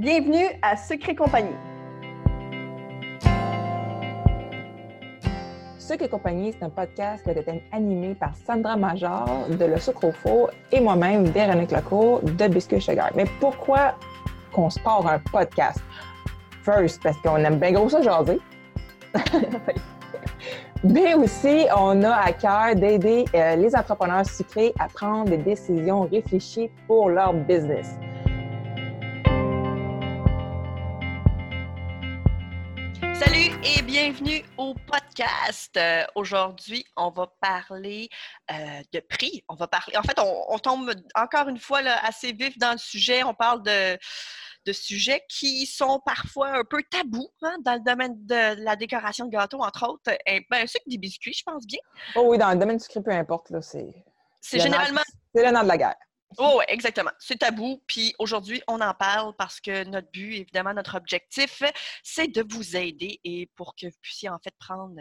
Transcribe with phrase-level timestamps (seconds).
[0.00, 1.54] Bienvenue à Secret Compagnie.
[5.76, 10.48] Secret Compagnie, c'est un podcast qui être animé par Sandra Major de Le Sucre au
[10.72, 13.10] et moi-même, Véronique Lecourt de Biscuit Sugar.
[13.14, 13.94] Mais pourquoi
[14.54, 15.82] qu'on se part un podcast?
[16.62, 18.00] First, parce qu'on aime bien gros ça.
[20.82, 26.08] Mais aussi, on a à cœur d'aider euh, les entrepreneurs sucrés à prendre des décisions
[26.10, 27.98] réfléchies pour leur business.
[33.62, 35.76] Et bienvenue au podcast.
[35.76, 38.08] Euh, aujourd'hui, on va parler
[38.50, 38.54] euh,
[38.92, 39.44] de prix.
[39.48, 39.96] On va parler.
[39.96, 43.22] En fait, on, tombe encore une fois là, assez vif dans le sujet.
[43.22, 43.98] On parle de,
[44.64, 49.26] de sujets qui sont parfois un peu tabous hein, dans le domaine de la décoration
[49.26, 50.10] de gâteaux, entre autres.
[50.26, 51.80] Et, ben, c'est des biscuits, je pense bien.
[52.16, 53.50] Oh oui, dans le domaine du sucré, peu importe.
[53.50, 53.92] Là, c'est,
[54.40, 55.02] c'est généralement.
[55.34, 55.96] C'est le nom de la guerre.
[56.38, 57.10] Oh, oui, exactement.
[57.18, 57.82] C'est tabou.
[57.86, 61.62] Puis aujourd'hui, on en parle parce que notre but, évidemment, notre objectif,
[62.02, 64.94] c'est de vous aider et pour que vous puissiez en fait prendre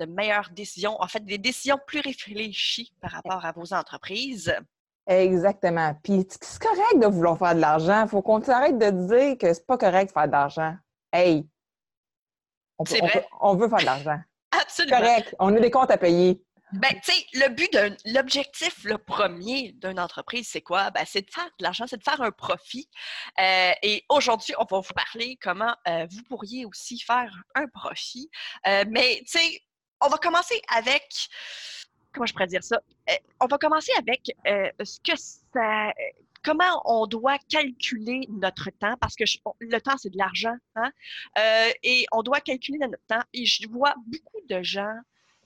[0.00, 4.54] de meilleures décisions, en fait, des décisions plus réfléchies par rapport à vos entreprises.
[5.06, 5.94] Exactement.
[6.02, 8.04] Puis c'est correct de vouloir faire de l'argent.
[8.04, 10.76] Il faut qu'on arrête de dire que c'est pas correct de faire de l'argent.
[11.12, 11.46] Hey!
[12.78, 12.84] On,
[13.40, 14.20] on, veut faire de l'argent.
[14.50, 14.98] Absolument.
[14.98, 15.36] Correct.
[15.38, 16.42] On a des comptes à payer.
[16.72, 20.90] Ben, tu sais, le but d'un, l'objectif le premier d'une entreprise, c'est quoi?
[20.90, 22.88] Ben, c'est de faire de l'argent, c'est de faire un profit.
[23.38, 28.30] Euh, et aujourd'hui, on va vous parler comment euh, vous pourriez aussi faire un profit.
[28.66, 29.60] Euh, mais, tu sais,
[30.00, 31.04] on va commencer avec
[32.14, 32.80] comment je pourrais dire ça?
[33.40, 34.30] on va commencer avec
[34.82, 35.92] ce que ça.
[36.44, 39.24] Comment on doit calculer notre temps, parce que
[39.60, 40.90] le temps, c'est de l'argent, hein?
[41.82, 43.22] et on doit calculer notre temps.
[43.32, 44.92] Et je vois beaucoup de gens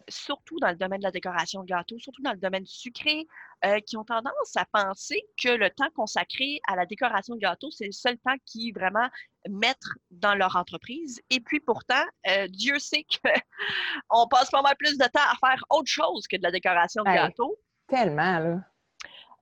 [0.09, 3.27] surtout dans le domaine de la décoration de gâteaux, surtout dans le domaine sucré,
[3.65, 7.71] euh, qui ont tendance à penser que le temps consacré à la décoration de gâteaux,
[7.71, 9.09] c'est le seul temps qu'ils vraiment
[9.49, 11.21] mettre dans leur entreprise.
[11.31, 15.65] Et puis pourtant, euh, Dieu sait qu'on passe pas mal plus de temps à faire
[15.71, 17.59] autre chose que de la décoration de gâteaux.
[17.89, 18.61] Tellement, là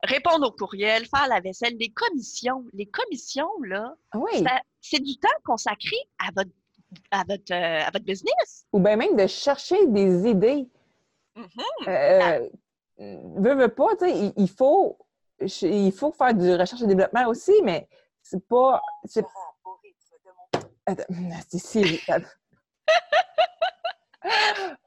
[0.05, 2.65] répondre aux courriels, faire la vaisselle, les commissions.
[2.73, 4.45] Les commissions, là, oui.
[4.81, 6.51] c'est du temps consacré à votre
[7.11, 8.67] à votre, euh, à votre business?
[8.73, 10.69] Ou bien même de chercher des idées.
[11.37, 11.89] Mm-hmm.
[11.89, 12.49] Euh,
[12.99, 14.99] veux, veux pas, tu sais, il, faut,
[15.41, 17.89] il faut faire du recherche et développement aussi, mais
[18.23, 18.81] c'est pas.
[19.05, 19.25] C'est...
[20.87, 21.05] Attends,
[21.49, 22.01] c'est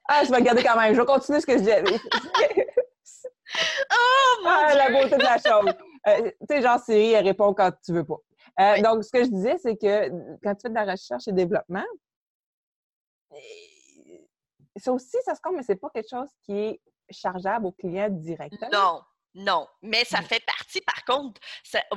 [0.07, 0.93] ah, je vais regarder quand même.
[0.93, 1.69] Je vais continuer ce que je dis.
[3.91, 5.73] oh, mon ah, la beauté de la chose.
[6.07, 8.17] Euh, tu sais, genre, Siri, elle répond quand tu veux pas.
[8.59, 10.09] Euh, donc, ce que je disais, c'est que
[10.43, 11.85] quand tu fais de la recherche et développement,
[14.75, 18.09] ça aussi, ça se compte, mais c'est pas quelque chose qui est chargeable au client
[18.09, 18.69] directement.
[18.71, 19.01] Non,
[19.37, 21.39] non, mais ça fait partie, par contre,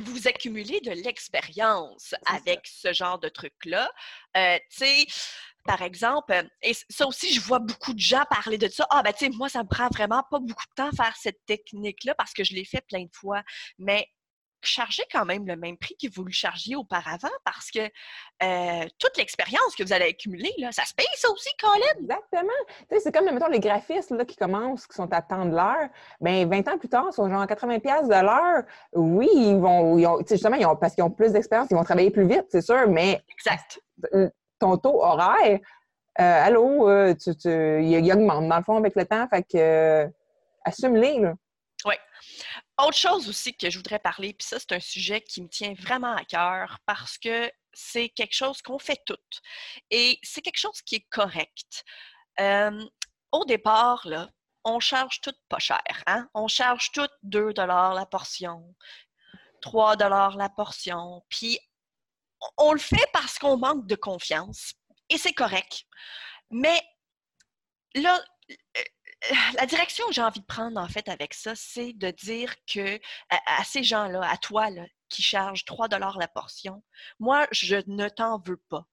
[0.01, 3.91] vous accumulez de l'expérience avec ce genre de truc-là.
[4.37, 5.07] Euh, tu sais,
[5.65, 8.87] par exemple, et ça aussi, je vois beaucoup de gens parler de ça.
[8.91, 11.45] Ah, ben, tu sais, moi, ça me prend vraiment pas beaucoup de temps faire cette
[11.47, 13.43] technique-là parce que je l'ai fait plein de fois.
[13.79, 14.07] Mais
[14.69, 19.17] chargez quand même le même prix que vous le chargiez auparavant parce que euh, toute
[19.17, 22.03] l'expérience que vous allez accumuler, là, ça se paye ça aussi, Colin?
[22.03, 23.01] Exactement.
[23.03, 25.89] c'est comme, mettons, les graphistes là, qui commencent, qui sont à temps de l'heure.
[26.21, 28.65] Bien, 20 ans plus tard, ils sont genre à 80 de l'heure.
[28.93, 31.85] Oui, ils vont, ils ont, justement, ils ont, parce qu'ils ont plus d'expérience, ils vont
[31.85, 33.81] travailler plus vite, c'est sûr, mais exact.
[34.59, 35.61] ton taux horaire,
[36.21, 40.11] euh, allô, euh, tu, tu, il augmente dans le fond avec le temps, fait que
[40.65, 41.35] assume-les, là.
[41.87, 41.95] Oui.
[42.83, 45.75] Autre chose aussi que je voudrais parler, puis ça, c'est un sujet qui me tient
[45.75, 49.41] vraiment à cœur parce que c'est quelque chose qu'on fait toutes.
[49.91, 51.85] Et c'est quelque chose qui est correct.
[53.33, 54.29] au départ, là,
[54.65, 55.83] on charge tout pas cher.
[56.07, 56.29] Hein?
[56.35, 58.75] On charge tout 2 la portion,
[59.63, 61.25] 3 la portion.
[61.29, 61.59] Puis
[62.57, 64.75] on le fait parce qu'on manque de confiance.
[65.09, 65.85] Et c'est correct.
[66.51, 66.81] Mais
[67.95, 68.23] là,
[69.55, 72.99] la direction que j'ai envie de prendre, en fait, avec ça, c'est de dire que
[73.29, 74.69] à, ces gens-là, à toi,
[75.09, 76.83] qui chargent 3 la portion,
[77.19, 78.87] moi, je ne t'en veux pas.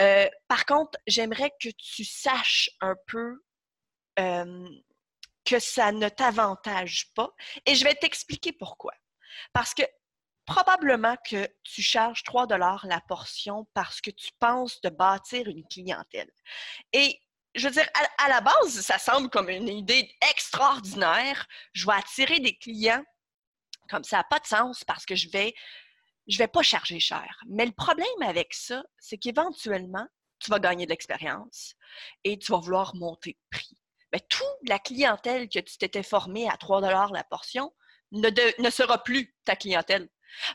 [0.00, 3.42] Euh, par contre, j'aimerais que tu saches un peu
[4.16, 7.30] que ça ne t'avantage pas
[7.66, 8.92] et je vais t'expliquer pourquoi.
[9.52, 9.82] Parce que
[10.44, 12.46] probablement que tu charges 3
[12.84, 16.30] la portion parce que tu penses de bâtir une clientèle.
[16.92, 17.20] Et
[17.54, 17.88] je veux dire,
[18.18, 21.46] à, la base, ça semble comme une idée extraordinaire.
[21.72, 23.04] Je vais attirer des clients
[23.90, 25.54] comme ça n'a pas de sens parce que je vais
[26.28, 27.42] je vais pas charger cher.
[27.48, 30.06] Mais le problème avec ça, c'est qu'éventuellement,
[30.38, 31.74] tu vas gagner de l'expérience
[32.22, 33.76] et tu vas vouloir monter de prix.
[34.12, 37.72] Mais toute la clientèle que tu t'étais formée à 3 la portion
[38.12, 38.28] ne,
[38.62, 40.08] ne sera plus ta clientèle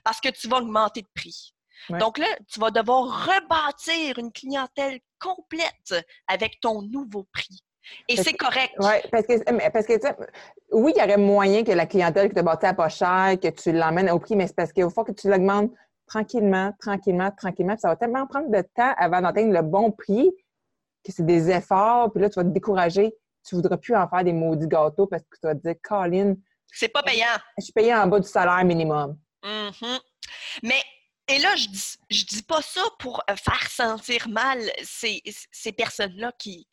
[0.03, 1.53] parce que tu vas augmenter de prix.
[1.89, 5.95] Donc là, tu vas devoir rebâtir une clientèle complète
[6.27, 7.63] avec ton nouveau prix.
[8.07, 8.74] Et c'est correct.
[8.79, 9.94] Oui, parce que, parce que
[10.71, 13.38] oui, il y aurait moyen que la clientèle que tu as bâtie à pas cher,
[13.41, 15.71] que tu l'emmènes au prix, mais c'est parce qu'il faut que tu l'augmentes
[16.07, 17.77] tranquillement, tranquillement, tranquillement.
[17.77, 20.30] ça va tellement prendre de temps avant d'atteindre le bon prix
[21.03, 22.12] que c'est des efforts.
[22.12, 23.13] Puis là, tu vas te décourager.
[23.47, 25.75] Tu ne voudras plus en faire des maudits gâteaux parce que tu vas te dire,
[25.81, 26.35] Colin.
[26.71, 27.25] C'est pas payant.
[27.57, 29.18] Je suis payé en bas du salaire minimum.
[29.44, 30.00] Mm-hmm.
[30.63, 30.81] Mais
[31.27, 35.21] et là, je dis, je dis pas ça pour euh, faire sentir mal ces,
[35.51, 36.68] ces personnes-là qui,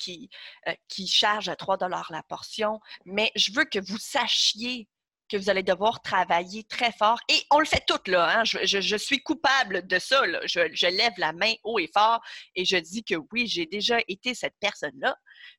[0.69, 0.75] euh,
[1.06, 4.89] chargent à 3 la portion, mais je veux que vous sachiez
[5.29, 7.19] que vous allez devoir travailler très fort.
[7.29, 8.39] Et on le fait toutes, là.
[8.39, 8.45] Hein?
[8.45, 10.25] Je, je, suis coupable de ça.
[10.27, 10.41] Là.
[10.45, 12.21] Je, je, lève la main haut et fort
[12.55, 15.17] et je dis que oui, j'ai déjà été cette personne-là.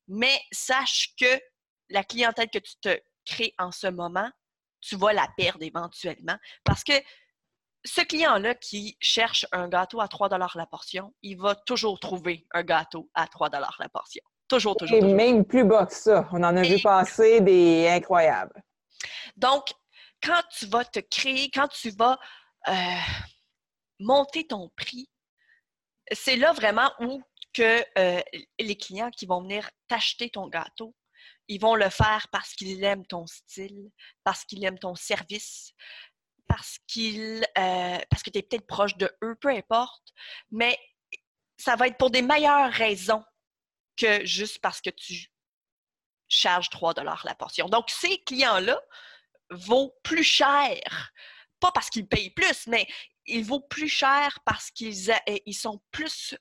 [0.08, 1.40] Mais sache que
[1.90, 4.30] la clientèle que tu te crées en ce moment,
[4.82, 6.94] tu vas la perdre éventuellement parce que
[7.86, 12.64] ce client-là qui cherche un gâteau à 3 la portion, il va toujours trouver un
[12.64, 14.24] gâteau à 3 la portion.
[14.48, 14.98] Toujours, toujours.
[14.98, 16.28] Et même plus bas que ça.
[16.32, 18.62] On en a vu passer des incroyables.
[19.38, 19.70] Donc,
[20.22, 22.20] quand tu vas te créer, quand tu vas
[22.68, 22.74] euh,
[24.00, 25.10] monter ton prix,
[26.12, 27.22] c'est là vraiment où
[27.54, 28.22] que euh,
[28.60, 30.94] les clients qui vont venir t'acheter ton gâteau,
[31.48, 33.90] ils vont le faire parce qu'ils aiment ton style,
[34.24, 35.74] parce qu'ils aiment ton service,
[36.48, 40.14] parce qu'ils euh, parce que tu es peut-être proche de eux, peu importe,
[40.52, 40.78] mais
[41.58, 43.24] ça va être pour des meilleures raisons
[43.98, 45.28] que juste parce que tu
[46.28, 47.70] charges 3 la portion.
[47.70, 48.80] Donc, ces clients-là
[49.52, 51.12] vaut plus cher,
[51.60, 52.88] pas parce qu'ils payent plus, mais
[53.26, 55.14] ils vaut plus cher parce qu'ils
[55.46, 56.36] ils sont plus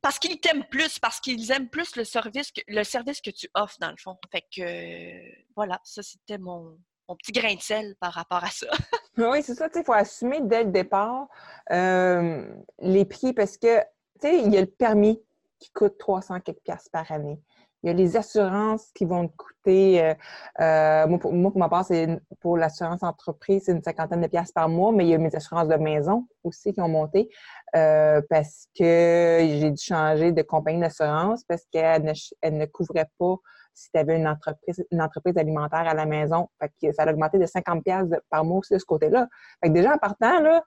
[0.00, 3.48] parce qu'ils t'aiment plus, parce qu'ils aiment plus le service que le service que tu
[3.54, 4.18] offres dans le fond.
[4.32, 6.76] Fait que voilà, ça c'était mon,
[7.08, 8.66] mon petit grain de sel par rapport à ça.
[9.18, 9.68] oui, c'est ça.
[9.74, 11.28] Il faut assumer dès le départ
[11.70, 12.46] euh,
[12.80, 15.20] les prix parce que, tu sais, il y a le permis
[15.58, 17.40] qui coûte 300 quelques piastres par année.
[17.84, 20.14] Il y a les assurances qui vont te coûter, euh,
[20.60, 24.68] euh, moi, pour, ma part, c'est pour l'assurance entreprise, c'est une cinquantaine de piastres par
[24.68, 27.28] mois, mais il y a mes assurances de maison aussi qui ont monté
[27.72, 33.34] parce que j'ai dû changer de compagnie d'assurance parce qu'elle ne couvrait pas
[33.74, 36.48] si tu avais une entreprise, une entreprise alimentaire à la maison.
[36.60, 39.28] Fait que ça a augmenté de 50 pièces par mois aussi de ce côté-là.
[39.62, 40.60] Fait que déjà, en partant,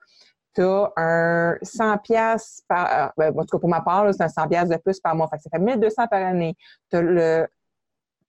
[0.53, 2.91] tu as un 100 pièces par...
[2.91, 5.15] Euh, ben, en tout cas, pour ma part, c'est un 100 pièces de plus par
[5.15, 5.27] mois.
[5.27, 6.55] Fait que ça fait 1200 par année.
[6.89, 7.47] Tu as le,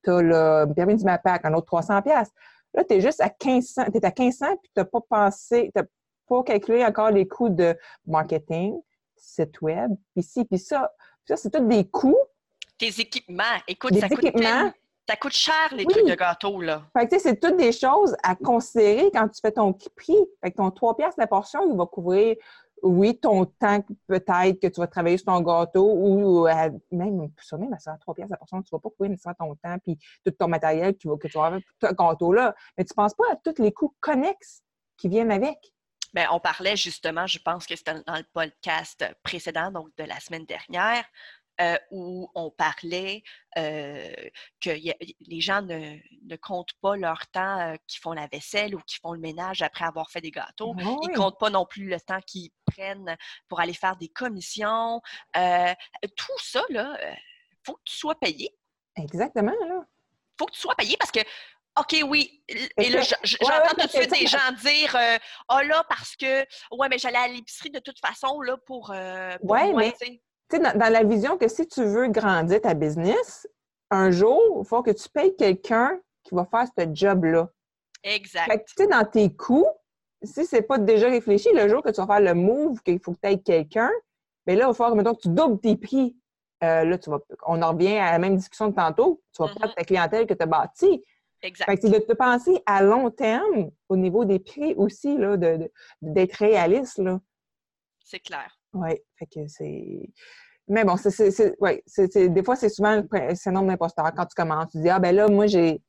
[0.06, 2.30] as le permis du MAPAC, un autre 300 pièces.
[2.74, 3.84] Là, tu es juste à 1500.
[3.92, 5.82] Tu es à 1500 puis tu n'as pas pensé, tu
[6.28, 8.80] pas calculé encore les coûts de marketing,
[9.14, 10.90] site web, puis ci, puis ça.
[11.24, 12.18] ça, c'est tous des coûts
[12.78, 13.42] tes équipements.
[13.66, 14.24] Écoute, ça coûte,
[15.08, 16.82] ça coûte cher, les trucs de gâteau, là.
[16.92, 20.18] Fait que, c'est toutes des choses à considérer quand tu fais ton prix.
[20.42, 22.36] Fait que ton 3 piastres la portion, il va couvrir,
[22.82, 27.56] oui, ton temps peut-être que tu vas travailler sur ton gâteau ou euh, même, ça
[27.56, 29.98] même, à 3 piastres la portion, tu ne vas pas couvrir nécessairement ton temps puis
[30.24, 32.54] tout ton matériel que tu vas avoir pour ton gâteau-là.
[32.76, 34.62] Mais tu ne penses pas à tous les coûts connexes
[34.96, 35.72] qui viennent avec?
[36.12, 40.18] Bien, on parlait justement, je pense que c'était dans le podcast précédent, donc de la
[40.18, 41.04] semaine dernière,
[41.58, 43.22] euh, où on parlait
[43.56, 44.12] euh,
[44.60, 45.96] que les gens ne,
[46.28, 49.62] ne, comptent pas leur temps euh, qu'ils font la vaisselle ou qu'ils font le ménage
[49.62, 50.74] après avoir fait des gâteaux.
[50.78, 53.16] Ah Ils ne comptent pas non plus le temps qu'ils prennent
[53.48, 55.00] pour aller faire des commissions.
[55.34, 58.50] tout ça, là, il faut que tu sois payé.
[58.96, 59.80] Exactement, là.
[59.82, 61.20] Il faut que tu sois payé parce que
[61.78, 62.42] OK, oui.
[62.48, 64.94] Et là, j'entends tout de suite des gens dire
[65.48, 66.40] oh là, parce que
[66.72, 69.94] ouais, mais j'allais à l'épicerie de toute façon là pour, pour ouais, mais
[70.48, 73.48] tu sais, dans, la vision que si tu veux grandir ta business,
[73.90, 77.48] un jour, il faut que tu payes quelqu'un qui va faire ce job-là.
[78.02, 78.50] Exact.
[78.50, 79.68] Fait que, tu sais, dans tes coûts,
[80.22, 83.12] si c'est pas déjà réfléchi, le jour que tu vas faire le move, qu'il faut
[83.12, 83.90] que tu aies quelqu'un,
[84.46, 86.16] bien là, il va falloir, mettons, que tu doubles tes prix.
[86.64, 89.22] Euh, là, tu vas, on en revient à la même discussion de tantôt.
[89.34, 89.76] Tu vas perdre mm-hmm.
[89.76, 91.04] ta clientèle que tu as bâtie.
[91.42, 91.66] Exact.
[91.66, 95.18] Fait que c'est de te penser à long terme au niveau des prix aussi,
[96.00, 97.20] d'être réaliste, là.
[98.04, 98.56] C'est clair.
[98.74, 100.10] Oui, fait que c'est.
[100.68, 101.82] Mais bon, c'est, ouais,
[102.14, 104.12] des fois, c'est souvent le syndrome d'imposteur.
[104.16, 105.80] Quand tu commences, tu dis Ah, ben là, moi, j'ai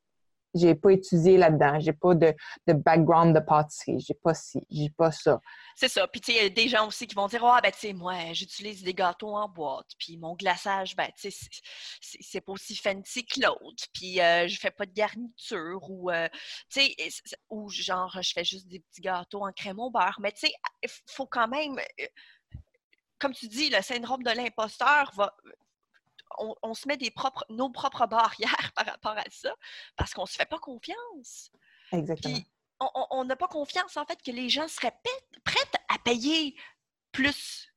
[0.57, 2.33] j'ai pas étudié là-dedans, j'ai pas de,
[2.67, 5.39] de, background de pâtisserie, j'ai pas ci, j'ai pas ça.
[5.75, 6.07] C'est ça.
[6.07, 7.79] Puis, tu sais, il y a des gens aussi qui vont dire Ah, ben, tu
[7.79, 11.47] sais, moi, j'utilise des gâteaux en boîte, puis mon glaçage, ben, tu sais,
[12.01, 16.27] c'est pas aussi fancy que l'autre, puis euh, je fais pas de garniture, ou, euh,
[16.69, 16.95] tu sais,
[17.49, 20.17] ou genre, je fais juste des petits gâteaux en crème au beurre.
[20.21, 20.53] Mais, tu sais,
[20.83, 22.05] il faut quand même euh,
[23.19, 25.35] comme tu dis, le syndrome de l'imposteur va.
[26.61, 29.55] On, se met des propres, nos propres barrières par rapport à ça
[29.95, 31.51] parce qu'on ne se fait pas confiance.
[31.91, 32.35] Exactement.
[32.35, 32.47] Puis,
[32.79, 34.95] on n'a pas confiance en fait que les gens seraient
[35.43, 36.55] prêts à payer
[37.11, 37.71] plus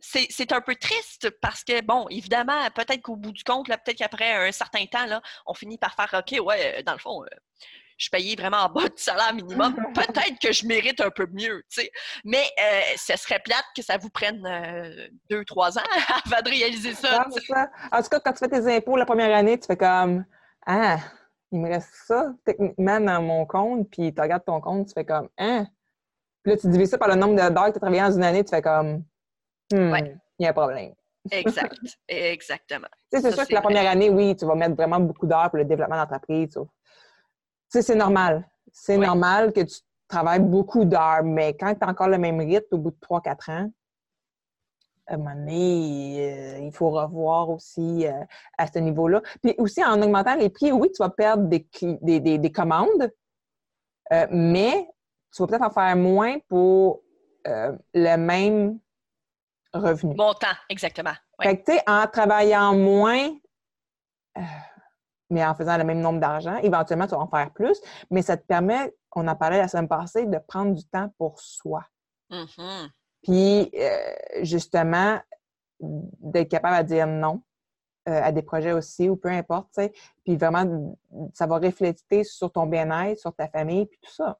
[0.00, 4.48] c'est un peu triste parce que, bon, évidemment, peut-être qu'au bout du compte, peut-être qu'après
[4.48, 7.28] un certain temps, là, on finit par faire OK, ouais, dans le fond, euh,
[8.04, 9.74] suis payé vraiment en bas du salaire minimum.
[9.94, 11.90] Peut-être que je mérite un peu mieux, tu sais.
[12.24, 15.82] Mais euh, ce serait plate que ça vous prenne euh, deux, trois ans
[16.26, 17.70] avant de réaliser ça, ça.
[17.92, 20.24] En tout cas, quand tu fais tes impôts la première année, tu fais comme
[20.66, 20.98] Ah,
[21.52, 25.04] il me reste ça techniquement dans mon compte, puis tu regardes ton compte, tu fais
[25.04, 25.64] comme Ah.
[26.42, 28.24] Puis là, tu divises ça par le nombre d'heures que tu as travaillé dans une
[28.24, 29.04] année, tu fais comme
[29.72, 29.94] Hmm,
[30.38, 30.94] il y a un problème.
[31.30, 31.76] Exact,
[32.08, 32.86] exactement.
[33.12, 35.66] c'est sûr que la première année, oui, tu vas mettre vraiment beaucoup d'heures pour le
[35.66, 36.58] développement d'entreprise.
[37.68, 38.48] C'est normal.
[38.72, 42.66] C'est normal que tu travailles beaucoup d'heures, mais quand tu as encore le même rythme
[42.72, 43.70] au bout de 3-4 ans,
[45.08, 48.12] à un moment donné, euh, il faut revoir aussi euh,
[48.58, 49.22] à ce niveau-là.
[49.42, 53.10] Puis aussi, en augmentant les prix, oui, tu vas perdre des, des, commandes,
[54.12, 54.88] euh, mais
[55.34, 57.02] tu vas peut-être en faire moins pour
[57.46, 58.78] le même
[59.72, 60.14] revenu.
[60.14, 61.14] Montant, exactement.
[61.42, 63.30] Fait que, tu sais, en travaillant moins,
[65.30, 67.80] mais en faisant le même nombre d'argent, éventuellement, tu vas en faire plus,
[68.10, 71.40] mais ça te permet, on en parlait la semaine passée, de prendre du temps pour
[71.40, 71.84] soi.
[72.30, 72.88] Mm-hmm.
[73.22, 75.20] Puis, euh, justement,
[75.80, 77.42] d'être capable de dire non
[78.08, 79.92] euh, à des projets aussi, ou peu importe, tu sais.
[80.24, 80.96] Puis vraiment,
[81.34, 84.38] ça va refléter sur ton bien-être, sur ta famille, puis tout ça.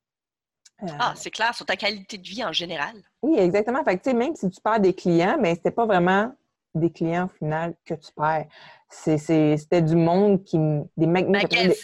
[0.98, 2.94] Ah, c'est clair, sur ta qualité de vie en général.
[3.22, 3.82] Oui, exactement.
[3.82, 6.32] Fait que, même si tu perds des clients, mais ce pas vraiment
[6.74, 8.46] des clients au final que tu perds.
[8.90, 10.58] C'était du monde qui.
[10.96, 11.74] Des, Magasinés.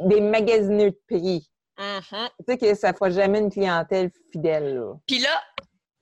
[0.00, 1.50] des, magasineux de prix.
[1.78, 2.28] Mm-hmm.
[2.38, 4.82] Tu sais que ça ne fera jamais une clientèle fidèle.
[5.06, 5.42] Puis là,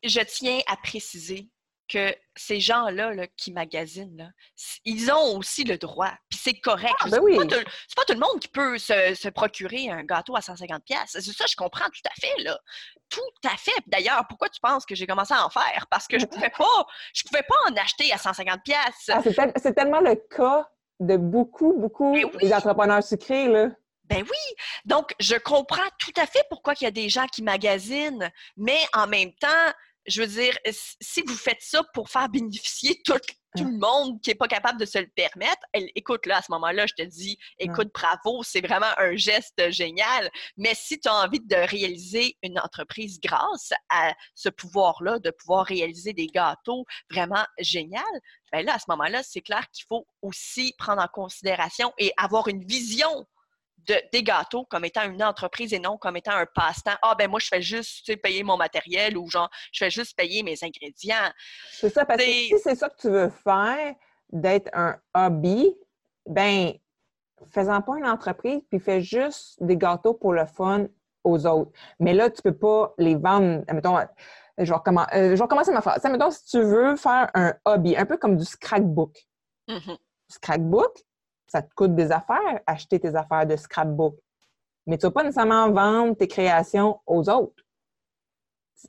[0.02, 1.48] je tiens à préciser
[1.88, 4.32] que ces gens-là qui magasinent,
[4.84, 6.12] ils ont aussi le droit.
[6.28, 6.94] Puis c'est correct.
[7.00, 7.36] Ah, ben oui.
[7.36, 11.10] c'est, pas tout, le monde qui peut se, procurer un gâteau à 150 pièces.
[11.10, 12.42] C'est ça, je comprends tout à fait.
[12.42, 12.58] Là.
[13.08, 13.80] Tout à fait.
[13.86, 15.86] D'ailleurs, pourquoi tu penses que j'ai commencé à en faire?
[15.90, 19.08] Parce que je pouvais pas, je pouvais pas en acheter à 150 pièces.
[19.08, 19.20] Ah,
[19.56, 20.68] c'est, tellement le cas
[21.00, 23.48] de beaucoup, beaucoup ben des entrepreneurs sucrés.
[23.48, 23.68] Là.
[24.08, 24.54] Ben oui.
[24.84, 28.78] Donc, je comprends tout à fait pourquoi il y a des gens qui magasinent, mais
[28.94, 29.72] en même temps,
[30.08, 30.56] je veux dire,
[31.00, 33.14] si vous faites ça pour faire bénéficier tout,
[33.56, 36.86] le monde qui n'est pas capable de se le permettre, écoute, là, à ce moment-là,
[36.86, 40.30] je te dis, écoute, bravo, c'est vraiment un geste génial.
[40.56, 45.66] Mais si tu as envie de réaliser une entreprise grâce à ce pouvoir-là, de pouvoir
[45.66, 48.04] réaliser des gâteaux vraiment génial,
[48.52, 52.48] ben là, à ce moment-là, c'est clair qu'il faut aussi prendre en considération et avoir
[52.48, 53.26] une vision
[54.12, 56.96] des gâteaux comme étant une entreprise et non comme étant un passe-temps.
[57.02, 60.42] Ah, ben moi, je fais juste payer mon matériel ou genre, je fais juste payer
[60.42, 61.32] mes ingrédients.
[61.72, 63.94] C'est ça, parce que si c'est ça que tu veux faire,
[64.30, 65.74] d'être un hobby,
[66.26, 66.72] ben,
[67.46, 70.86] faisant pas une entreprise, puis fais juste des gâteaux pour le fun
[71.24, 71.72] aux autres.
[72.00, 73.98] Mais là, tu peux pas les vendre, mettons,
[74.58, 74.80] je vais,
[75.14, 76.02] euh, recommencer ma phrase.
[76.04, 79.16] Mettons, si tu veux faire un hobby, un peu comme du scrapbook.
[79.68, 79.96] Mm-hmm.
[80.28, 81.04] Scrapbook,
[81.48, 84.16] ça te coûte des affaires, acheter tes affaires de scrapbook.
[84.86, 87.64] Mais tu ne vas pas nécessairement vendre tes créations aux autres.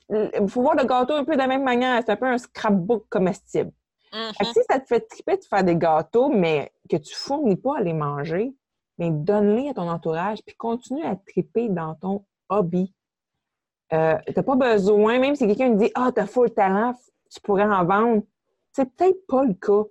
[0.08, 2.02] Il faut voir le gâteau un peu de la même manière.
[2.04, 3.72] C'est un peu un scrapbook comestible.
[4.12, 4.52] Mm-hmm.
[4.52, 7.78] Si ça te fait triper de faire des gâteaux, mais que tu ne fournis pas
[7.78, 8.54] à les manger,
[8.98, 12.94] bien, donne-les à ton entourage, puis continue à triper dans ton hobby.
[13.92, 16.94] Euh, tu n'as pas besoin, même si quelqu'un te dit Ah, tu as full talent,
[17.30, 18.22] tu pourrais en vendre.
[18.72, 19.84] C'est peut-être pas le cas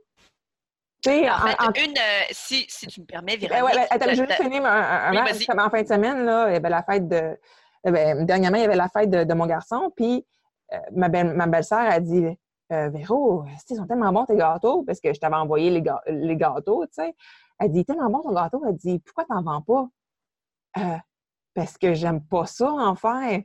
[1.07, 3.75] en fait, une, euh, si, si, tu me permets, ben Véronique.
[3.75, 6.69] Ouais, attends, je vais finir un, un, en fin de semaine, là, il y avait
[6.69, 7.37] la fête de.
[7.85, 10.25] Eh ben, dernièrement, il y avait la fête de, mon garçon, puis
[10.73, 12.25] euh, ma, belle, ma belle-sœur a dit
[12.71, 16.35] euh, Véro, ils sont tellement bons tes gâteaux, parce que je t'avais envoyé les, les
[16.35, 17.15] gâteaux, tu sais.
[17.59, 18.63] Elle dit Tellement bon ton gâteau.
[18.67, 19.87] Elle dit Pourquoi t'en vends pas
[20.77, 20.97] euh,
[21.53, 23.41] Parce que j'aime pas ça en faire.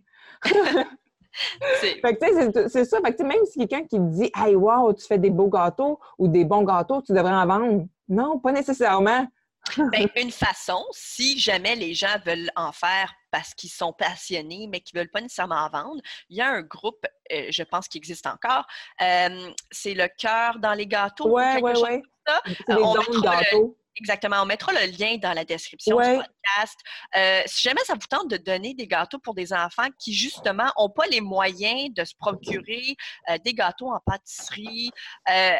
[2.68, 2.98] c'est ça.
[3.00, 6.28] Fait même si quelqu'un qui te dit Hey, wow, tu fais des beaux gâteaux ou
[6.28, 7.86] des bons gâteaux, tu devrais en vendre.
[8.08, 9.26] Non, pas nécessairement.
[9.92, 14.80] ben, une façon, si jamais les gens veulent en faire parce qu'ils sont passionnés, mais
[14.80, 17.88] qui ne veulent pas nécessairement en vendre, il y a un groupe, euh, je pense,
[17.88, 18.66] qui existe encore.
[19.00, 21.34] Euh, c'est le cœur dans les gâteaux.
[21.34, 22.02] Oui, oui, oui.
[22.46, 23.76] C'est des dons de gâteaux.
[23.96, 24.42] Exactement.
[24.42, 26.78] On mettra le lien dans la description du podcast.
[27.16, 30.70] Euh, si jamais ça vous tente de donner des gâteaux pour des enfants qui, justement,
[30.78, 32.96] n'ont pas les moyens de se procurer
[33.30, 34.90] euh, des gâteaux en pâtisserie,
[35.30, 35.56] euh,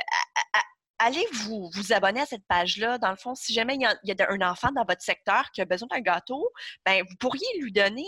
[0.98, 2.98] allez vous, vous abonner à cette page-là.
[2.98, 5.64] Dans le fond, si jamais il y, a, un enfant dans votre secteur qui a
[5.64, 6.50] besoin d'un gâteau,
[6.86, 8.04] ben vous pourriez lui donner.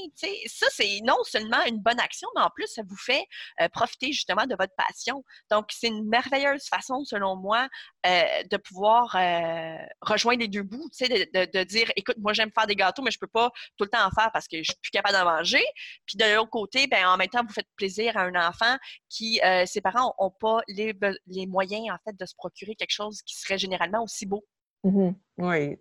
[0.47, 3.25] Ça, c'est non seulement une bonne action, mais en plus, ça vous fait
[3.61, 5.25] euh, profiter justement de votre passion.
[5.50, 7.69] Donc, c'est une merveilleuse façon, selon moi,
[8.07, 12.66] euh, de pouvoir euh, rejoindre les deux bouts, de, de, dire, écoute, moi, j'aime faire
[12.66, 14.81] des gâteaux, mais je peux pas tout le temps en faire parce que je suis
[14.81, 15.64] plus capable d'en manger.
[16.07, 18.76] Puis de l'autre côté, ben, en même temps, vous faites plaisir à un enfant
[19.09, 20.95] qui, ses parents n'ont pas les,
[21.26, 24.45] les moyens, en fait, de se procurer quelque chose qui serait généralement aussi beau.
[24.85, 25.14] Mm-hmm.
[25.38, 25.78] Oui,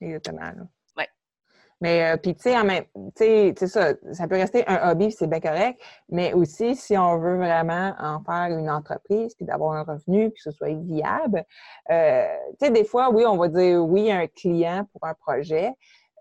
[0.00, 0.52] exactement.
[0.96, 1.04] Oui.
[1.80, 6.32] Mais euh, puis, tu sais, ça, ça peut rester un hobby, c'est bien correct, mais
[6.32, 10.50] aussi, si on veut vraiment en faire une entreprise, puis d'avoir un revenu, puis que
[10.50, 11.44] ce soit viable,
[11.90, 12.26] euh,
[12.58, 15.72] tu sais, des fois, oui, on va dire oui à un client pour un projet,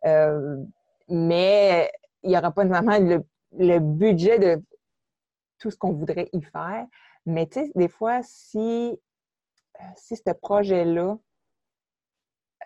[0.05, 0.57] euh,
[1.07, 1.91] mais
[2.23, 3.23] il n'y aura pas nécessairement le,
[3.57, 4.61] le budget de
[5.59, 6.85] tout ce qu'on voudrait y faire.
[7.25, 8.99] Mais tu sais, des fois, si
[9.95, 11.17] si ce projet-là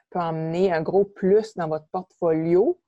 [0.10, 2.80] peut emmener un gros plus dans votre portfolio,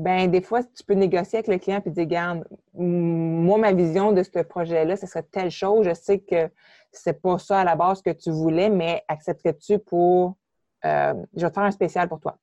[0.00, 4.12] ben des fois, tu peux négocier avec le client et dire, regarde, moi, ma vision
[4.12, 5.86] de ce projet-là, ce serait telle chose.
[5.86, 6.50] Je sais que
[6.90, 10.36] c'est pas ça à la base que tu voulais, mais accepterais-tu pour,
[10.86, 12.38] euh, je vais te faire un spécial pour toi.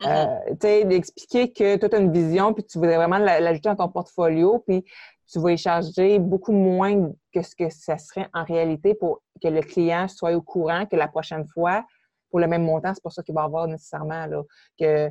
[0.00, 0.06] Mm-hmm.
[0.08, 3.76] Euh, tu sais, d'expliquer que tu as une vision, puis tu voudrais vraiment l'ajouter dans
[3.76, 4.84] ton portfolio, puis
[5.30, 9.48] tu vas y charger beaucoup moins que ce que ça serait en réalité pour que
[9.48, 11.84] le client soit au courant que la prochaine fois,
[12.30, 14.26] pour le même montant, c'est pas ça qu'il va avoir nécessairement.
[14.26, 14.42] Là,
[14.78, 15.10] que, euh,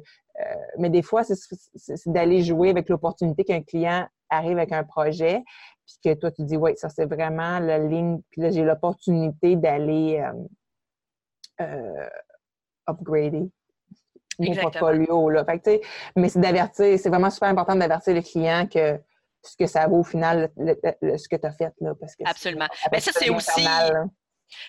[0.78, 5.44] mais des fois, c'est d'aller jouer avec l'opportunité qu'un client arrive avec un projet,
[5.86, 9.56] puis que toi, tu dis, oui, ça, c'est vraiment la ligne, puis là, j'ai l'opportunité
[9.56, 10.24] d'aller
[11.62, 12.10] euh, euh,
[12.88, 13.50] upgrader
[14.40, 15.30] mon portfolio.
[15.30, 15.46] Là.
[15.46, 15.82] Fait
[16.16, 19.00] mais c'est d'avertir, c'est vraiment super important d'avertir le client que
[19.46, 21.74] ce que ça vaut au final, ce que tu as fait.
[21.80, 22.68] Là, parce que Absolument.
[22.92, 23.66] Mais ça, c'est aussi.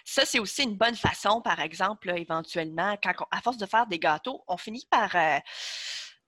[0.04, 3.98] Ça, c'est aussi une bonne façon, par exemple, éventuellement, quand à force de faire des
[3.98, 5.38] gâteaux, on finit par, euh,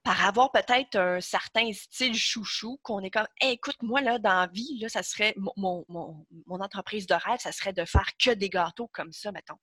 [0.03, 4.47] par avoir peut-être un certain style chouchou, qu'on est comme écoute, moi, là, dans la
[4.47, 8.31] vie, là, ça serait mon, mon, mon, entreprise de rêve, ça serait de faire que
[8.31, 9.57] des gâteaux comme ça, mettons.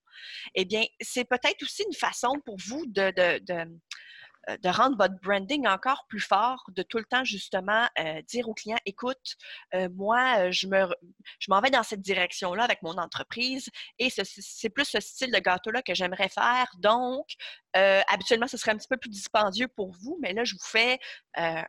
[0.55, 3.71] Eh bien, c'est peut-être aussi une façon pour vous de, de, de
[4.49, 8.55] de rendre votre branding encore plus fort, de tout le temps justement euh, dire aux
[8.55, 9.37] clients, écoute,
[9.75, 10.87] euh, moi, je me,
[11.39, 15.39] je m'en vais dans cette direction-là avec mon entreprise et c'est plus ce style de
[15.39, 16.67] gâteau-là que j'aimerais faire.
[16.78, 17.26] Donc,
[17.75, 20.99] habituellement, ce serait un petit peu plus dispendieux pour vous, mais là, je vous fais
[21.37, 21.67] un,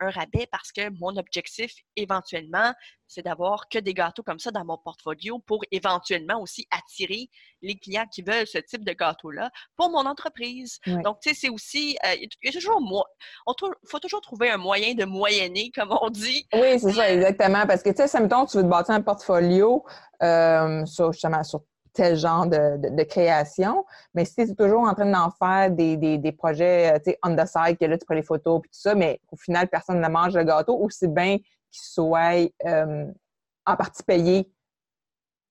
[0.00, 2.74] rabais parce que mon objectif, éventuellement,
[3.08, 7.28] c'est d'avoir que des gâteaux comme ça dans mon portfolio pour éventuellement aussi attirer
[7.62, 10.78] les clients qui veulent ce type de gâteau-là pour mon entreprise.
[10.86, 12.80] Donc, tu sais, c'est aussi, euh, il y a toujours,
[13.86, 16.46] faut toujours trouver un moyen de moyenner, comme on dit.
[16.52, 17.66] Oui, c'est ça, exactement.
[17.66, 19.84] Parce que, tu sais, ça tu veux te bâtir un portfolio
[20.22, 21.62] euh, sur, justement, sur
[21.96, 23.84] tel genre de, création.
[24.14, 27.18] Mais si tu es toujours en train d'en faire des, des, projets, euh, tu sais,
[27.24, 29.68] on the side, que là, tu prends les photos et tout ça, mais au final,
[29.68, 31.38] personne ne mange le gâteau, aussi bien
[31.70, 33.06] qui soit euh,
[33.64, 34.50] en partie payé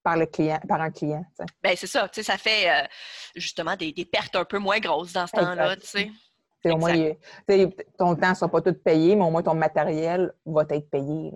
[0.03, 1.25] par le client, par un client.
[1.63, 2.87] Ben c'est ça, ça fait euh,
[3.35, 5.75] justement des, pertes un peu moins grosses dans ce temps-là.
[6.65, 7.11] Au moins,
[7.97, 11.31] ton temps ne sera pas tout payé, mais au moins ton matériel va être payé.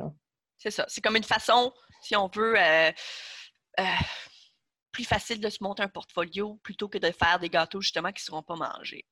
[0.58, 0.86] C'est ça.
[0.88, 2.92] C'est comme une façon, si on veut, euh,
[4.92, 8.22] plus facile de se monter un portfolio plutôt que de faire des gâteaux justement qui
[8.22, 9.06] ne seront pas mangés.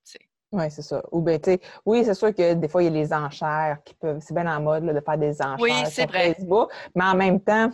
[0.52, 1.02] Oui, c'est ça.
[1.12, 1.40] Ou ben,
[1.86, 4.20] oui, c'est sûr que des fois, il y a les enchères qui peuvent.
[4.22, 6.34] C'est bien en mode de faire des enchères oui, sur vrai.
[6.34, 6.72] Facebook.
[6.96, 7.70] Mais en même temps,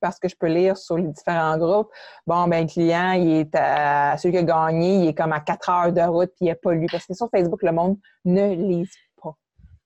[0.00, 1.90] parce que je peux lire sur les différents groupes,
[2.26, 5.40] bon, ben, le client, il est à, celui qui a gagné, il est comme à
[5.40, 6.86] quatre heures de route, puis il n'a pas lu.
[6.90, 8.90] Parce que sur Facebook, le monde ne lise
[9.22, 9.34] pas.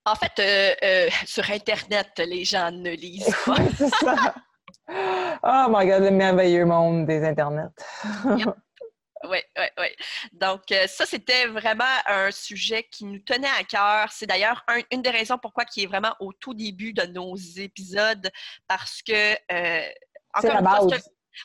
[0.06, 3.56] En fait, euh, euh, sur Internet, les gens ne lisent pas.
[3.76, 4.34] c'est ça.
[5.42, 7.68] Oh my God, le merveilleux monde des Internets.
[9.24, 9.88] Oui, oui, oui.
[10.32, 14.10] Donc, euh, ça, c'était vraiment un sujet qui nous tenait à cœur.
[14.12, 18.30] C'est d'ailleurs une des raisons pourquoi qui est vraiment au tout début de nos épisodes,
[18.66, 19.88] parce que, euh,
[20.32, 20.98] encore une fois,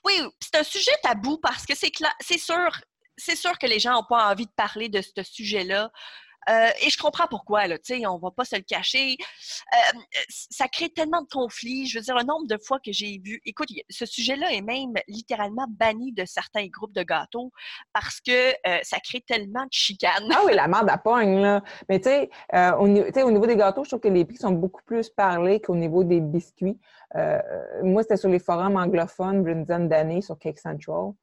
[0.04, 2.72] oui, c'est un sujet tabou parce que c'est c'est sûr,
[3.18, 5.92] c'est sûr que les gens n'ont pas envie de parler de ce sujet-là.
[6.50, 9.18] Euh, et je comprends pourquoi, là, tu sais, on va pas se le cacher.
[9.74, 11.88] Euh, ça crée tellement de conflits.
[11.88, 13.42] Je veux dire, un nombre de fois que j'ai vu.
[13.46, 17.52] Écoute, ce sujet-là est même littéralement banni de certains groupes de gâteaux
[17.94, 20.30] parce que euh, ça crée tellement de chicanes.
[20.32, 21.64] Ah oui, la merde à pogne, là.
[21.90, 24.82] Mais tu sais, au, au, niveau des gâteaux, je trouve que les prix sont beaucoup
[24.86, 26.78] plus parlés qu'au niveau des biscuits.
[27.84, 31.14] moi, c'était sur les forums anglophones, une dizaine sur Cake Central.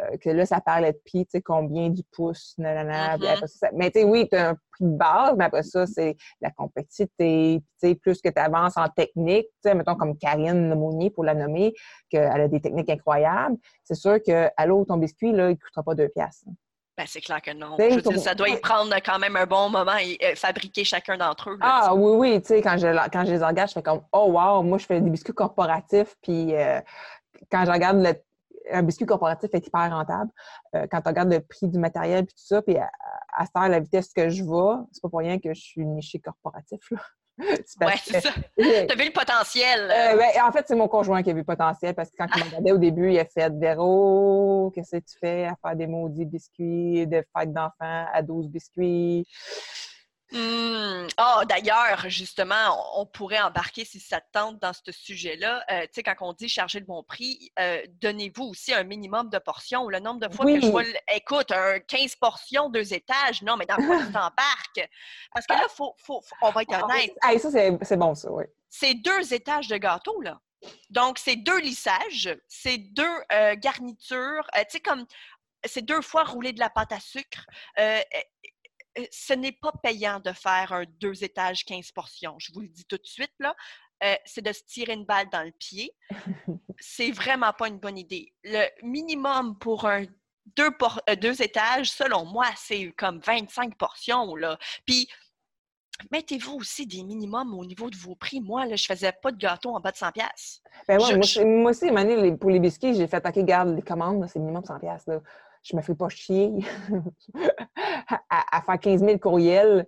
[0.00, 3.26] Euh, que là, ça parlait de prix, tu sais, combien du pouce, nanana, Mhm.
[3.26, 5.86] après ça, mais tu sais, oui, tu as un prix de base, mais après ça,
[5.86, 6.86] c'est la puis
[7.18, 11.24] tu sais, plus que tu avances en technique, tu sais, mettons comme Karine Lemonnier, pour
[11.24, 11.74] la nommer,
[12.08, 15.82] qu'elle a des techniques incroyables, c'est sûr que, allô, ton biscuit, là, il ne coûtera
[15.82, 16.46] pas deux piastres.
[16.96, 17.76] Ben, c'est clair que non.
[17.78, 21.16] Je dire, ça doit y prendre quand même un bon moment et euh, fabriquer chacun
[21.16, 21.56] d'entre eux.
[21.58, 24.02] là, Ah oui, oui, tu sais, quand je, quand je les engage, je fais comme
[24.12, 26.80] Oh wow, moi je fais des biscuits corporatifs, puis euh,
[27.50, 28.12] quand je regarde le,
[28.72, 30.30] un biscuit corporatif est hyper rentable.
[30.74, 32.90] Euh, quand tu regardes le prix du matériel puis tout ça, puis à,
[33.36, 36.18] à heure, la vitesse que je vais, c'est pas pour rien que je suis nichée
[36.18, 36.80] corporatif.
[36.90, 36.98] Là.
[37.64, 38.30] C'est ça.
[38.60, 39.88] Euh, T'as vu le potentiel.
[39.88, 42.40] ben, en fait, c'est mon conjoint qui a vu le potentiel parce que quand il
[42.40, 45.86] me regardait au début, il a fait Véro, qu'est-ce que tu fais à faire des
[45.86, 49.26] maudits biscuits, de fêtes d'enfants à 12 biscuits?
[50.32, 51.06] Hmm.
[51.18, 55.62] Ah, d'ailleurs, justement, on, on pourrait embarquer, si ça te tente, dans ce sujet-là.
[55.70, 59.28] Euh, tu sais, quand on dit charger le bon prix, euh, donnez-vous aussi un minimum
[59.28, 59.88] de portions.
[59.88, 63.66] Le nombre de fois que je vois, écoute, un 15 portions, deux étages, non, mais
[63.66, 64.88] dans quoi tu t'embarques?
[65.34, 68.30] Parce que là, faut, faut, faut- on va être honnête, Ah, ça, c'est bon, ça,
[68.32, 68.44] oui.
[68.70, 70.40] c'est deux étages de gâteau, là.
[70.90, 75.04] Donc, c'est deux lissages, c'est deux euh, garnitures, tu sais, comme,
[75.64, 77.44] c'est deux fois rouler de la pâte à sucre.
[77.78, 78.00] Euh,
[79.10, 82.34] ce n'est pas payant de faire un deux étages, 15 portions.
[82.38, 83.54] Je vous le dis tout de suite, là.
[84.04, 85.92] Euh, c'est de se tirer une balle dans le pied.
[86.80, 88.34] C'est vraiment pas une bonne idée.
[88.42, 90.04] Le minimum pour un
[90.56, 94.58] deux, por- euh, deux étages, selon moi, c'est comme 25 portions, là.
[94.84, 95.06] Puis,
[96.10, 98.40] mettez-vous aussi des minimums au niveau de vos prix.
[98.40, 100.60] Moi, là, je faisais pas de gâteau en bas de 100 pièces.
[100.88, 103.68] Ben ouais, moi, je- c'est- moi aussi, Mané, pour les biscuits, j'ai fait, OK, garde
[103.76, 105.06] les commandes, c'est minimum 100 pièces.
[105.62, 106.52] Je me fais pas chier
[108.30, 109.86] à, à faire 15 000 courriels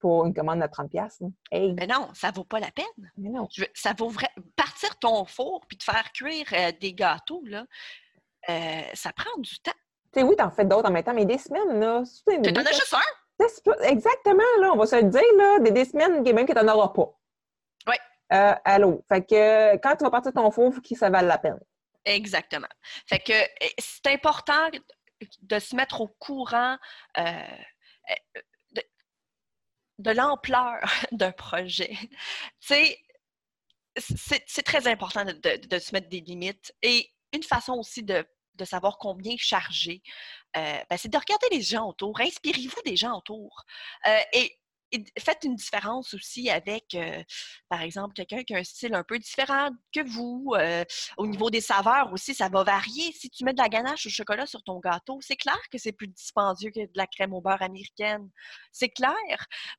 [0.00, 3.10] pour une commande de 30 pièces Hey, Mais non, ça vaut pas la peine.
[3.16, 3.48] mais non.
[3.50, 4.28] Je ça vaut vrai.
[4.56, 7.64] Partir ton four puis te faire cuire euh, des gâteaux, là,
[8.50, 9.72] euh, ça prend du temps.
[10.12, 12.02] Tu sais, oui, t'en fais d'autres en même temps, mais des semaines, là.
[12.28, 13.84] Tu en as juste un?
[13.88, 16.72] Exactement, là, on va se le dire, là, des, des semaines, même que tu n'en
[16.74, 17.18] auras pas.
[17.88, 17.94] Oui.
[18.32, 19.02] Euh, allô.
[19.08, 21.58] Fait que quand tu vas partir ton four, il faut qu'il ça vaille la peine.
[22.04, 22.68] Exactement.
[23.06, 24.70] Fait que euh, c'est important
[25.42, 26.76] de se mettre au courant
[27.18, 27.22] euh,
[28.10, 28.40] euh,
[29.98, 30.80] de, l'ampleur
[31.12, 31.96] d'un projet.
[32.60, 32.98] C'est
[34.64, 36.74] très important de, se mettre des limites.
[36.82, 38.26] Et une façon aussi de,
[38.64, 40.02] savoir combien charger,
[40.56, 42.20] euh, ben, c'est de regarder les gens autour.
[42.20, 43.64] Inspirez-vous des gens autour.
[44.06, 44.20] Euh,
[45.18, 47.22] faites une différence aussi avec, euh,
[47.68, 50.54] par exemple, quelqu'un qui a un style un peu différent que vous.
[50.56, 50.84] euh,
[51.16, 53.12] au niveau des saveurs aussi, ça va varier.
[53.12, 55.92] Si tu mets de la ganache au chocolat sur ton gâteau, c'est clair que c'est
[55.92, 58.28] plus dispendieux que de la crème au beurre américaine.
[58.72, 59.14] C'est clair.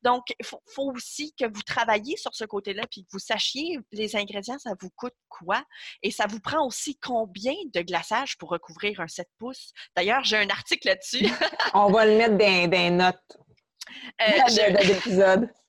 [0.04, 0.62] Donc, il faut,
[0.94, 4.90] aussi que vous travailliez sur ce côté-là, puis que vous sachiez les ingrédients, ça vous
[4.92, 5.64] coûte quoi?
[6.04, 9.72] Et ça vous prend aussi combien de glaçage pour recouvrir un 7 pouces?
[9.96, 11.28] D'ailleurs, j'ai un article là-dessus.
[11.74, 13.45] On va le mettre dans des notes Euh, de-
[14.20, 15.50] je- de- d'épisode.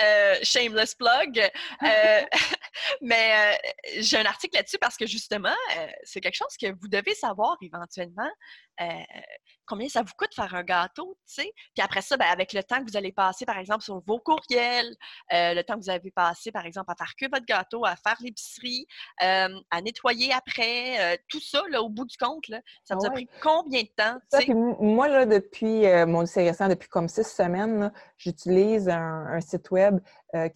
[0.00, 1.38] Euh, shameless plug.
[1.82, 2.20] Euh,
[3.02, 6.88] mais euh, j'ai un article là-dessus parce que justement, euh, c'est quelque chose que vous
[6.88, 8.30] devez savoir éventuellement.
[8.80, 8.84] Euh,
[9.66, 11.52] combien ça vous coûte faire un gâteau, tu sais?
[11.74, 14.18] Puis après ça, ben, avec le temps que vous allez passer, par exemple, sur vos
[14.18, 14.94] courriels,
[15.32, 17.96] euh, le temps que vous avez passé, par exemple, à faire que votre gâteau, à
[17.96, 18.86] faire l'épicerie,
[19.22, 23.06] euh, à nettoyer après, euh, tout ça, là, au bout du compte, là, ça vous
[23.06, 27.08] a pris combien de temps, Ça, puis moi, là, depuis mon lycée récent, depuis comme
[27.08, 30.00] six semaines, j'utilise un, un site web
[30.34, 30.48] euh,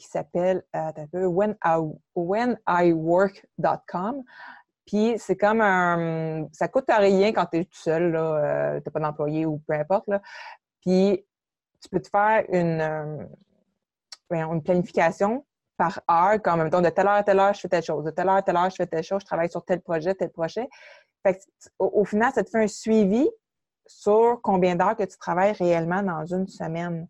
[4.87, 6.47] Puis c'est comme un.
[6.53, 9.75] Ça coûte rien quand tu es tout seul, là, euh, t'as pas d'employé ou peu
[9.75, 10.07] importe.
[10.09, 10.23] Là.
[10.81, 11.27] Puis
[11.83, 13.27] tu peux te faire une, euh,
[14.31, 15.45] une planification
[15.77, 18.11] par heure, comme même de telle heure à telle heure, je fais telle chose, de
[18.11, 20.31] telle heure à telle heure, je fais telle chose, je travaille sur tel projet, tel
[20.31, 20.69] projet.
[21.23, 21.41] Fait que,
[21.79, 23.29] au final, ça te fait un suivi
[23.87, 27.09] sur combien d'heures que tu travailles réellement dans une semaine.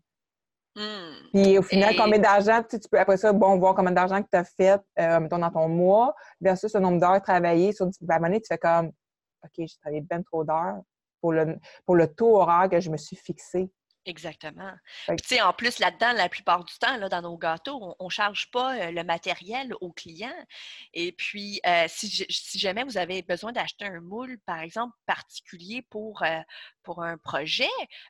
[0.77, 1.29] Hmm.
[1.33, 4.27] Puis au final, Et- combien d'argent, tu, peux après ça, bon, voir combien d'argent que
[4.31, 7.97] tu as fait, euh, mettons, dans ton mois, versus le nombre d'heures travaillées sur puis
[8.07, 8.91] à un moment donné, tu fais comme
[9.43, 10.81] OK, j'ai travaillé bien trop d'heures
[11.19, 13.71] pour le, pour le taux horaire que je me suis fixé.
[14.07, 14.71] Exactement.
[15.07, 18.05] Puis, tu sais, en plus, là-dedans, la plupart du temps, là, dans nos gâteaux, on
[18.05, 20.33] ne charge pas euh, le matériel au client.
[20.93, 22.25] Et puis, euh, si,
[22.57, 26.39] jamais vous avez besoin d'acheter un moule, par exemple, particulier pour, euh,
[26.83, 27.67] pour un projet,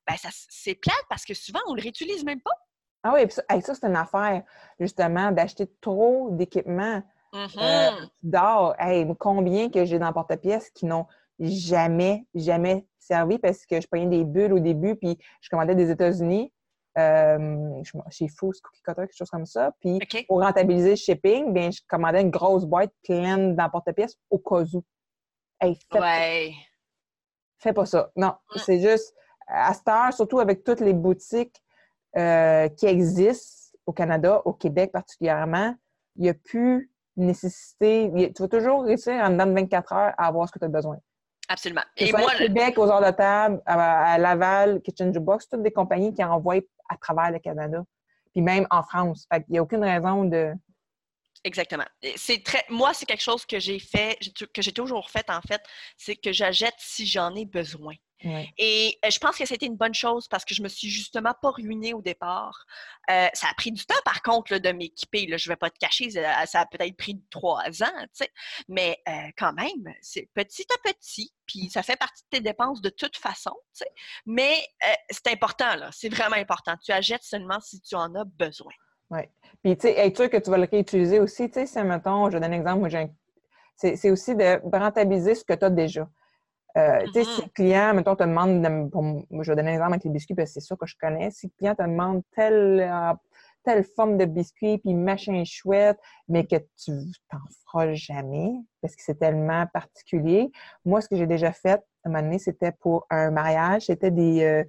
[0.07, 2.53] ben ça, c'est plate parce que souvent, on ne le réutilise même pas.
[3.01, 4.43] Ah oui, ça, hey, ça, c'est une affaire,
[4.79, 7.01] justement, d'acheter trop d'équipements
[7.33, 7.49] Mhm.
[7.57, 8.75] euh, d'or.
[8.79, 11.07] Hey, combien que j'ai dans le porte-pièce qui n'ont
[11.39, 15.89] jamais, jamais servi parce que je prenais des bulles au début, puis je commandais des
[15.89, 16.53] États-Unis,
[16.97, 19.71] euh, chez Foods, Cookie Cutter, quelque chose comme ça.
[19.79, 24.63] Puis pour rentabiliser le shipping, bien, je commandais une grosse boîte pleine porte-pièce au cas
[24.73, 24.83] où.
[25.61, 26.51] Hey, Ouais.
[27.59, 28.11] fais pas ça.
[28.15, 28.59] Non, Mm.
[28.65, 29.13] c'est juste,
[29.47, 31.61] à cette heure, surtout avec toutes les boutiques
[32.17, 35.75] euh, qui existent au Canada, au Québec particulièrement,
[36.15, 38.11] il n'y a plus nécessité.
[38.15, 40.65] a- Tu vas toujours réussir en dedans de 24 heures à avoir ce que tu
[40.65, 40.97] as besoin.
[41.47, 41.83] Absolument.
[41.95, 45.71] Et soit moi, à Québec, aux heures de table, à, Laval, Kitchen Jukebox, toutes des
[45.71, 47.83] compagnies qui envoient à travers le Canada.
[48.33, 49.25] Puis même en France.
[49.31, 50.53] Fait qu'il n'y a aucune raison de.
[51.43, 51.85] Exactement.
[52.15, 54.17] C'est très, moi, c'est quelque chose que j'ai fait,
[54.53, 55.61] que j'ai toujours fait en fait,
[55.95, 57.93] c'est que j'achète si j'en ai besoin.
[58.23, 58.51] Ouais.
[58.57, 61.33] Et euh, je pense que c'était une bonne chose parce que je me suis justement
[61.39, 62.65] pas ruinée au départ.
[63.11, 65.37] Euh, ça a pris du temps, par contre, là, de m'équiper.
[65.37, 68.29] Je vais pas te cacher, ça, ça a peut-être pris trois ans, tu sais.
[68.67, 71.31] Mais euh, quand même, c'est petit à petit.
[71.45, 73.91] Puis ça fait partie de tes dépenses de toute façon, tu sais.
[74.25, 75.89] Mais euh, c'est important, là.
[75.93, 76.73] C'est vraiment important.
[76.83, 78.73] Tu achètes seulement si tu en as besoin.
[79.63, 81.47] Puis, tu sais, être sûr que tu vas le réutiliser aussi.
[81.49, 83.09] Tu sais, si, mettons, je donne un exemple, moi, j'ai un-
[83.75, 86.09] c'est aussi de rentabiliser ce que tu as déjà.
[86.77, 89.73] Euh, Tu sais, si le client, mettons, te demande, de- m- je vais donner un
[89.73, 91.31] exemple avec les biscuits, parce que c'est ça que je connais.
[91.31, 93.13] Si le client te demande telle, euh,
[93.63, 95.97] telle forme de biscuit, puis machin chouette,
[96.29, 96.91] mais que tu
[97.29, 100.51] t'en feras jamais, parce que c'est tellement particulier.
[100.85, 104.11] Moi, ce que j'ai déjà fait, à un moment donné, c'était pour un mariage, c'était
[104.11, 104.63] des euh,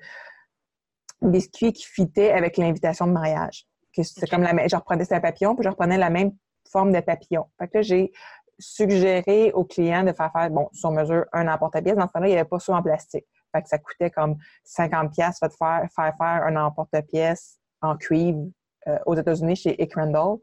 [1.23, 3.67] biscuits qui fitaient avec l'invitation de mariage.
[3.93, 6.31] C'est comme la même, je reprenais c'était un papillon, puis je reprenais la même
[6.71, 7.47] forme de papillon.
[7.59, 8.13] Fait que là, j'ai
[8.59, 11.97] suggéré au client de faire faire, bon, sur mesure, un emporte-pièce.
[11.97, 13.27] Dans ce temps-là, il n'y avait pas ça en plastique.
[13.65, 18.47] Ça coûtait comme 50 pièces faire, faire faire un emporte-pièce en cuivre
[18.87, 20.37] euh, aux États-Unis chez Ick Randall.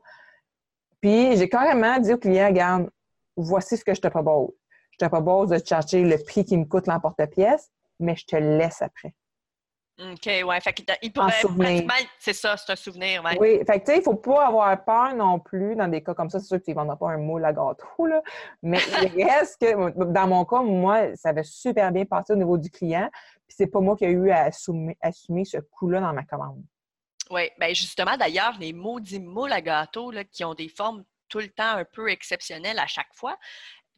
[1.02, 2.90] Puis j'ai carrément dit au client, regarde,
[3.36, 4.52] voici ce que je te propose.
[4.92, 8.82] Je te propose de chercher le prix qui me coûte l'emporte-pièce, mais je te laisse
[8.82, 9.14] après.
[9.98, 10.60] OK, ouais.
[10.62, 11.34] Fait qu'il pourrait
[12.20, 13.38] C'est ça, c'est un souvenir, ouais.
[13.40, 16.14] Oui, fait que tu sais, il faut pas avoir peur non plus dans des cas
[16.14, 16.40] comme ça.
[16.40, 18.22] C'est sûr que tu ne vendras pas un moule à gâteau, là.
[18.62, 18.80] Mais
[19.16, 22.70] il reste que, dans mon cas, moi, ça avait super bien passé au niveau du
[22.70, 23.10] client.
[23.48, 26.64] Puis c'est pas moi qui ai eu à assumer, assumer ce coût-là dans ma commande.
[27.32, 31.40] Oui, bien justement, d'ailleurs, les maudits moules à gâteau là, qui ont des formes tout
[31.40, 33.36] le temps un peu exceptionnelles à chaque fois,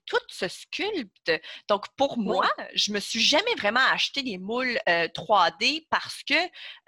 [0.07, 1.31] tout se sculpte.
[1.67, 6.33] Donc, pour moi, je me suis jamais vraiment acheté des moules euh, 3D parce que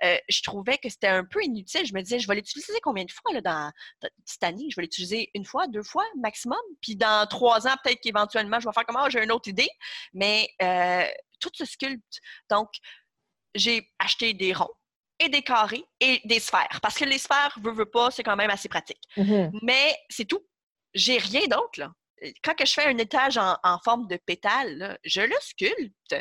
[0.04, 1.86] euh, je trouvais que c'était un peu inutile.
[1.86, 4.68] Je me disais, je vais l'utiliser combien de fois là, dans, dans cette année?
[4.72, 6.58] Je vais l'utiliser une fois, deux fois maximum.
[6.82, 9.70] Puis dans trois ans, peut-être qu'éventuellement, je vais faire comme, ah, j'ai une autre idée.
[10.14, 11.06] Mais euh,
[11.40, 12.20] tout se sculpte.
[12.50, 12.70] Donc,
[13.54, 14.74] j'ai acheté des ronds
[15.20, 16.80] et des carrés et des sphères.
[16.82, 19.02] Parce que les sphères, veux, veux pas, c'est quand même assez pratique.
[19.64, 20.46] Mais c'est tout.
[20.94, 21.92] J'ai rien d'autre, là.
[22.44, 26.16] Quand que je fais un étage en, forme de pétale, je le sculpte.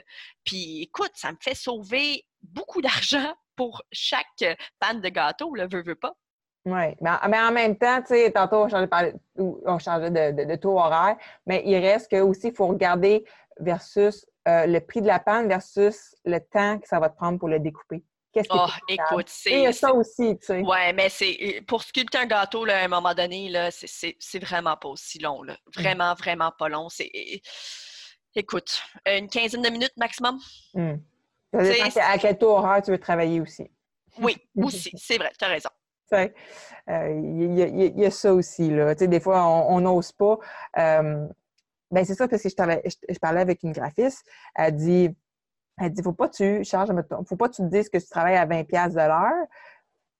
[0.44, 4.44] Puis écoute, ça me fait sauver beaucoup d'argent pour chaque
[4.78, 6.14] panne de gâteau, là, veux, veux pas.
[6.64, 8.66] Oui, mais, mais en même temps, tu sais, tantôt,
[9.36, 13.24] on changeait, de- de taux horaire, mais il reste que aussi, il faut regarder
[13.58, 17.38] versus euh, le prix de la panne versus le temps que ça va te prendre
[17.38, 18.04] pour le découper.
[18.32, 19.12] Qu'est-ce Oh, plus rentable?
[19.22, 19.78] écoute, Et il y a c'est.
[19.78, 20.60] ça aussi, tu sais.
[20.60, 24.16] Ouais, mais c'est pour sculpter un gâteau, là, à un moment donné, là, c'est- c'est
[24.18, 25.42] c'est vraiment pas aussi long.
[25.42, 25.56] Là.
[25.74, 26.88] Vraiment, vraiment pas long.
[26.88, 27.10] C'est.
[28.34, 30.38] Écoute, une quinzaine de minutes maximum?
[30.74, 30.96] Hmm.
[31.52, 33.68] Ça dépend C'est- à quel taux horaire tu veux travailler aussi.
[34.18, 35.70] Oui, aussi, c'est vrai, tu as raison.
[36.10, 36.34] Tu sais,
[36.90, 38.70] euh, Il y, a- il y il y a ça aussi.
[38.70, 38.94] Là.
[38.94, 40.38] Tu sais, des fois, on n'ose pas.
[40.78, 41.26] Euh,
[41.90, 44.26] ben c'est ça, parce que je, travaille- je- je parlais avec une graphiste.
[44.54, 45.10] Elle dit
[45.80, 46.90] elle dit, faut pas que tu charges,
[47.28, 49.46] faut pas que tu te dises que tu travailles à 20$ piastres de l'heure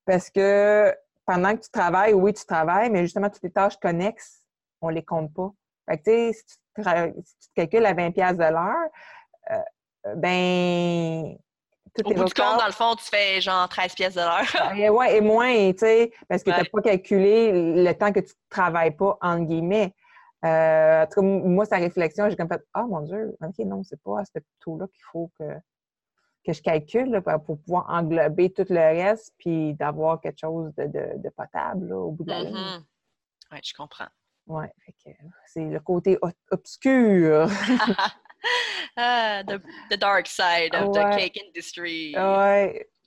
[0.04, 0.94] parce que
[1.26, 4.44] pendant que tu travailles, oui, tu travailles, mais justement, toutes les tâches connexes,
[4.80, 5.50] on les compte pas.
[5.88, 6.44] Fait que, tu sais, si
[6.74, 8.88] tu, tra- si tu te calcules à 20$ piastres de l'heure,
[9.50, 11.36] euh, ben,
[11.94, 14.72] toutes Au bout du compte, dans le fond, tu fais genre 13 pièces de l'heure.
[14.76, 18.20] et ouais, et moins, tu sais, parce que tu n'as pas calculé le temps que
[18.20, 19.94] tu ne travailles pas, entre guillemets.
[20.44, 23.82] Euh, en tout cas, moi, sa réflexion, j'ai comme fait Ah mon Dieu, OK, non,
[23.82, 25.54] c'est pas à ce taux-là qu'il faut que,
[26.44, 30.84] que je calcule là, pour pouvoir englober tout le reste puis d'avoir quelque chose de,
[30.86, 32.54] de, de potable là, au bout de la ligne.
[32.54, 32.84] Mhm.
[33.52, 34.06] Ouais, je comprends.
[35.04, 35.10] Que
[35.46, 36.18] c'est le côté
[36.50, 37.46] obscur.
[38.96, 42.14] Ah, the, the dark side of the cake industry.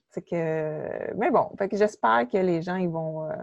[0.09, 1.13] C'est que.
[1.15, 3.29] Mais bon, j'espère que les gens ils vont.
[3.29, 3.35] euh,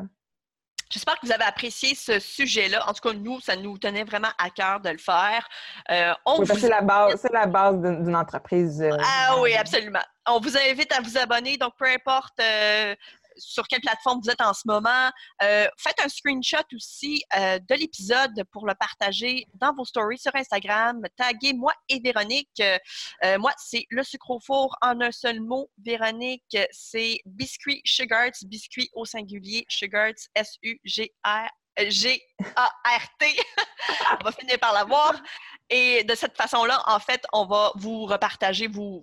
[0.90, 2.88] J'espère que vous avez apprécié ce sujet-là.
[2.88, 5.46] En tout cas, nous, ça nous tenait vraiment à cœur de le faire.
[5.90, 8.80] Euh, oui, vous c'est la base, la base d'une d'une entreprise.
[8.80, 10.00] euh, Ah oui, absolument.
[10.26, 11.56] On vous invite à vous abonner.
[11.56, 12.94] Donc, peu importe euh,
[13.38, 15.10] sur quelle plateforme vous êtes en ce moment,
[15.42, 20.34] euh, faites un screenshot aussi euh, de l'épisode pour le partager dans vos stories sur
[20.34, 21.02] Instagram.
[21.16, 22.60] Taguez moi et Véronique.
[22.60, 25.70] Euh, moi, c'est le sucre au four en un seul mot.
[25.78, 31.48] Véronique, c'est biscuit Sugarts, biscuit au singulier, Sugarts, S-U-G-R.
[31.88, 33.36] G-A-R-T.
[34.20, 35.14] on va finir par l'avoir.
[35.70, 39.00] Et de cette façon-là, en fait, on va vous repartager, vous,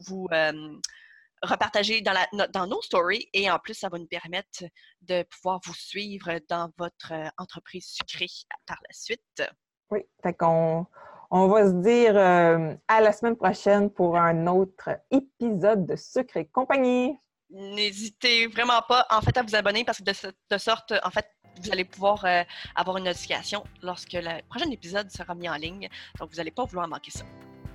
[1.41, 4.63] repartager dans, la, dans nos stories et en plus, ça va nous permettre
[5.01, 8.29] de pouvoir vous suivre dans votre euh, entreprise sucrée
[8.65, 9.43] par la suite.
[9.91, 10.87] Oui, fait qu'on
[11.31, 16.37] on va se dire euh, à la semaine prochaine pour un autre épisode de Sucre
[16.37, 17.17] et compagnie.
[17.49, 21.27] N'hésitez vraiment pas, en fait, à vous abonner parce que de, sorte, en fait,
[21.61, 22.43] vous allez pouvoir euh,
[22.75, 25.87] avoir une notification lorsque le prochain épisode sera mis en ligne.
[26.19, 27.23] Donc, vous n'allez pas vouloir manquer ça.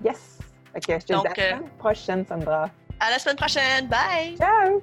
[0.05, 0.39] Yes!
[0.75, 2.71] Ok, je te dis à la semaine prochaine, Sandra.
[3.01, 3.87] À la semaine prochaine.
[3.89, 4.37] Bye!
[4.39, 4.83] Ciao!